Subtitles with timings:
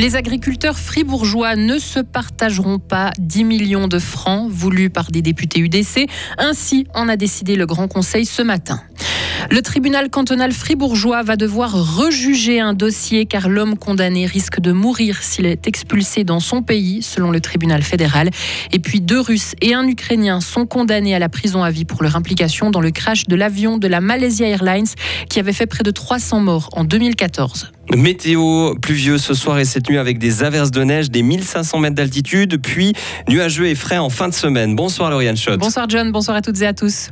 [0.00, 5.60] Les agriculteurs fribourgeois ne se partageront pas 10 millions de francs voulus par des députés
[5.60, 6.08] UDC.
[6.38, 8.80] Ainsi en a décidé le Grand Conseil ce matin.
[9.48, 15.22] Le tribunal cantonal fribourgeois va devoir rejuger un dossier car l'homme condamné risque de mourir
[15.22, 18.30] s'il est expulsé dans son pays, selon le tribunal fédéral.
[18.72, 22.02] Et puis deux Russes et un Ukrainien sont condamnés à la prison à vie pour
[22.02, 24.86] leur implication dans le crash de l'avion de la Malaysia Airlines
[25.28, 27.72] qui avait fait près de 300 morts en 2014.
[27.96, 31.96] Météo pluvieux ce soir et cette nuit avec des averses de neige, des 1500 mètres
[31.96, 32.92] d'altitude, puis
[33.28, 34.76] nuageux et frais en fin de semaine.
[34.76, 35.58] Bonsoir Lauriane Schott.
[35.58, 37.08] Bonsoir John, bonsoir à toutes et à tous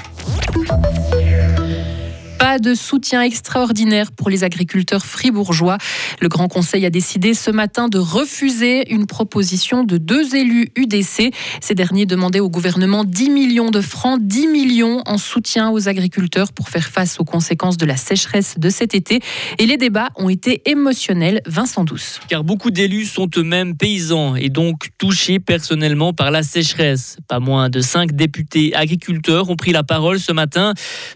[2.60, 5.76] de soutien extraordinaire pour les agriculteurs fribourgeois.
[6.20, 11.32] Le Grand Conseil a décidé ce matin de refuser une proposition de deux élus UDC.
[11.60, 16.52] Ces derniers demandaient au gouvernement 10 millions de francs, 10 millions en soutien aux agriculteurs
[16.52, 19.20] pour faire face aux conséquences de la sécheresse de cet été.
[19.58, 21.42] Et les débats ont été émotionnels.
[21.46, 22.20] Vincent Douce.
[22.28, 27.18] Car beaucoup d'élus sont eux-mêmes paysans et donc touchés personnellement par la sécheresse.
[27.28, 30.72] Pas moins de cinq députés agriculteurs ont pris la parole ce matin.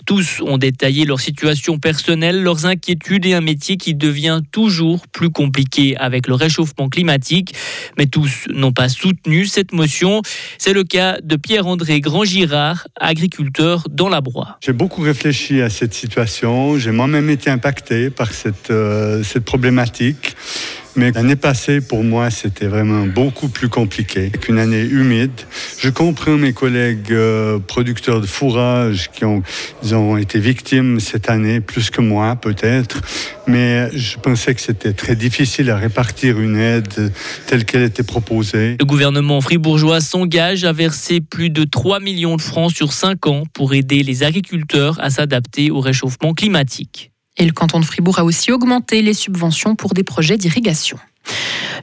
[0.07, 5.07] Tous ont détaillé leur situation situation personnelle, leurs inquiétudes et un métier qui devient toujours
[5.09, 7.55] plus compliqué avec le réchauffement climatique.
[7.99, 10.23] Mais tous n'ont pas soutenu cette motion.
[10.59, 14.59] C'est le cas de Pierre-André Grand-Girard, agriculteur dans la Broye.
[14.61, 16.79] J'ai beaucoup réfléchi à cette situation.
[16.79, 20.37] J'ai moi-même été impacté par cette, euh, cette problématique.
[20.95, 25.33] Mais l'année passée, pour moi, c'était vraiment beaucoup plus compliqué qu'une année humide.
[25.79, 29.43] Je comprends mes collègues euh, producteurs de fourrage qui ont,
[29.83, 33.01] ils ont été victimes cette année, plus que moi peut-être.
[33.47, 37.13] Mais je pensais que c'était très difficile à répartir une aide
[37.47, 38.77] telle qu'elle était proposée.
[38.79, 43.45] Le gouvernement fribourgeois s'engage à verser plus de 3 millions de francs sur 5 ans
[43.55, 47.12] pour aider les agriculteurs à s'adapter au réchauffement climatique.
[47.37, 50.99] Et le canton de Fribourg a aussi augmenté les subventions pour des projets d'irrigation.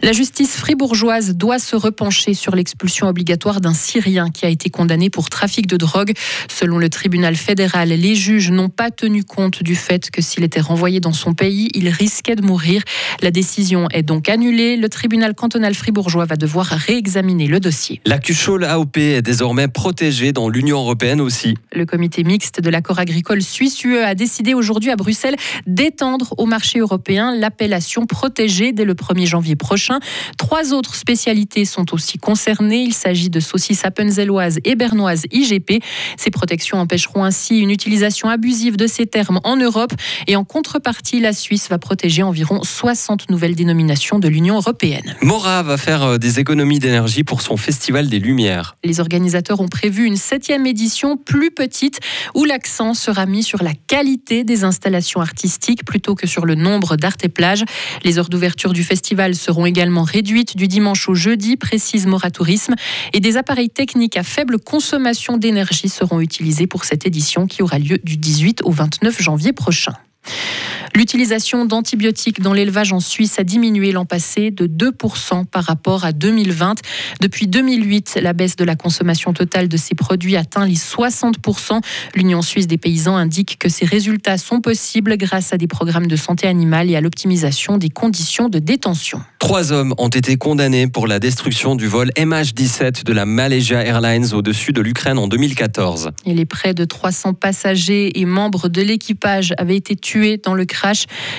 [0.02, 5.10] La justice fribourgeoise doit se repencher sur l'expulsion obligatoire d'un Syrien qui a été condamné
[5.10, 6.14] pour trafic de drogue.
[6.50, 10.62] Selon le tribunal fédéral, les juges n'ont pas tenu compte du fait que s'il était
[10.62, 12.82] renvoyé dans son pays, il risquait de mourir.
[13.22, 14.78] La décision est donc annulée.
[14.78, 18.00] Le tribunal cantonal fribourgeois va devoir réexaminer le dossier.
[18.06, 21.56] La Cuchol AOP est désormais protégée dans l'Union européenne aussi.
[21.74, 25.36] Le comité mixte de l'accord agricole suisse-UE a décidé aujourd'hui à Bruxelles
[25.68, 30.00] d'étendre au marché européen l'appellation protégée dès le 1er janvier prochain.
[30.38, 32.84] Trois autres spécialités sont aussi concernées.
[32.84, 35.82] Il s'agit de saucisses appenzelloises et bernoises IGP.
[36.18, 39.94] Ces protections empêcheront ainsi une utilisation abusive de ces termes en Europe.
[40.28, 45.16] Et en contrepartie, la Suisse va protéger environ 60 nouvelles dénominations de l'Union européenne.
[45.22, 48.78] Mora va faire euh, des économies d'énergie pour son Festival des Lumières.
[48.84, 52.00] Les organisateurs ont prévu une septième édition plus petite
[52.36, 56.96] où l'accent sera mis sur la qualité des installations artistiques plutôt que sur le nombre
[56.96, 57.64] d'art et plages.
[58.04, 62.76] Les heures d'ouverture du festival seront également également réduite du dimanche au jeudi, précise Moratourisme,
[63.14, 67.80] et des appareils techniques à faible consommation d'énergie seront utilisés pour cette édition qui aura
[67.80, 69.94] lieu du 18 au 29 janvier prochain.
[70.96, 76.12] L'utilisation d'antibiotiques dans l'élevage en Suisse a diminué l'an passé de 2% par rapport à
[76.12, 76.76] 2020.
[77.22, 81.82] Depuis 2008, la baisse de la consommation totale de ces produits atteint les 60%.
[82.16, 86.16] L'Union suisse des paysans indique que ces résultats sont possibles grâce à des programmes de
[86.16, 89.22] santé animale et à l'optimisation des conditions de détention.
[89.40, 94.34] Trois hommes ont été condamnés pour la destruction du vol MH17 de la Malaysia Airlines
[94.34, 96.12] au-dessus de l'Ukraine en 2014.
[96.26, 100.66] Et les près de 300 passagers et membres de l'équipage avaient été tués dans le
[100.66, 100.79] crash.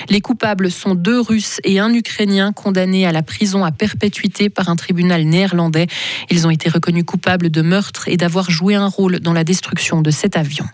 [0.09, 4.69] Les coupables sont deux Russes et un Ukrainien condamnés à la prison à perpétuité par
[4.69, 5.87] un tribunal néerlandais.
[6.29, 10.01] Ils ont été reconnus coupables de meurtre et d'avoir joué un rôle dans la destruction
[10.01, 10.65] de cet avion.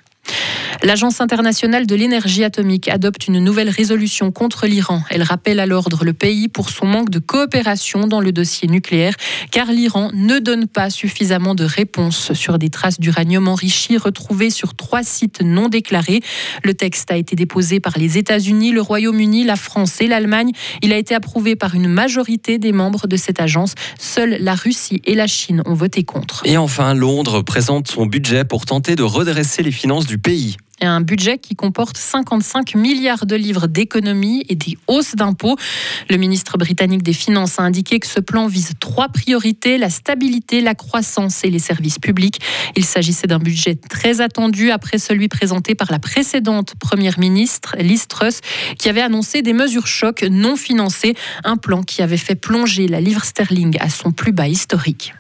[0.83, 5.01] L'Agence internationale de l'énergie atomique adopte une nouvelle résolution contre l'Iran.
[5.09, 9.15] Elle rappelle à l'ordre le pays pour son manque de coopération dans le dossier nucléaire,
[9.51, 14.75] car l'Iran ne donne pas suffisamment de réponses sur des traces d'uranium enrichi retrouvées sur
[14.75, 16.21] trois sites non déclarés.
[16.63, 20.51] Le texte a été déposé par les États-Unis, le Royaume-Uni, la France et l'Allemagne.
[20.83, 23.74] Il a été approuvé par une majorité des membres de cette agence.
[24.00, 26.44] Seules la Russie et la Chine ont voté contre.
[26.45, 31.01] Et enfin, Londres présente son budget pour tenter de redresser les finances du pays un
[31.01, 35.55] budget qui comporte 55 milliards de livres d'économies et des hausses d'impôts.
[36.09, 40.61] Le ministre britannique des Finances a indiqué que ce plan vise trois priorités, la stabilité,
[40.61, 42.39] la croissance et les services publics.
[42.75, 48.07] Il s'agissait d'un budget très attendu après celui présenté par la précédente première ministre, Liz
[48.07, 48.41] Truss,
[48.77, 53.01] qui avait annoncé des mesures chocs non financées, un plan qui avait fait plonger la
[53.01, 55.13] livre sterling à son plus bas historique.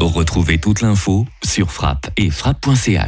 [0.00, 3.04] Retrouvez toute l'info sur frappe et frappe.ch.